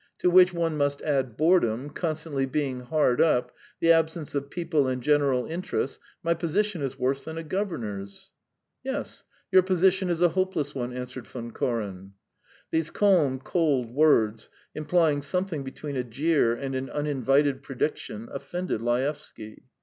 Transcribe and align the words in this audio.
To 0.17 0.31
which 0.31 0.51
one 0.51 0.77
must 0.77 1.03
add 1.03 1.37
boredom, 1.37 1.91
constantly 1.91 2.47
being 2.47 2.79
hard 2.79 3.21
up... 3.21 3.51
the 3.79 3.91
absence 3.91 4.33
of 4.33 4.49
people 4.49 4.87
and 4.87 4.99
general 4.99 5.45
interests.... 5.45 5.99
My 6.23 6.33
position 6.33 6.81
is 6.81 6.97
worse 6.97 7.23
than 7.23 7.37
a 7.37 7.43
governor's." 7.43 8.31
"Yes, 8.83 9.23
your 9.51 9.61
position 9.61 10.09
is 10.09 10.19
a 10.19 10.29
hopeless 10.29 10.73
one," 10.73 10.91
answered 10.91 11.27
Von 11.27 11.51
Koren. 11.51 12.13
These 12.71 12.89
calm, 12.89 13.37
cold 13.37 13.91
words, 13.91 14.49
implying 14.73 15.21
something 15.21 15.63
between 15.63 15.95
a 15.95 16.03
jeer 16.03 16.51
and 16.55 16.73
an 16.73 16.89
uninvited 16.89 17.61
prediction, 17.61 18.27
offended 18.31 18.81
Laevsky. 18.81 19.65